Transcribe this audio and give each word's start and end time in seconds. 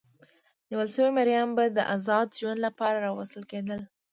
نیول 0.69 0.89
شوي 0.95 1.11
مریان 1.17 1.49
به 1.57 1.63
د 1.71 1.79
ازاد 1.95 2.27
ژوند 2.39 2.59
لپاره 2.65 2.97
راوستل 3.05 3.43
کېدل. 3.51 3.81